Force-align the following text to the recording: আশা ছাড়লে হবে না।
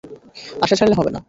আশা 0.61 0.75
ছাড়লে 0.75 0.95
হবে 0.95 1.11
না। 1.11 1.19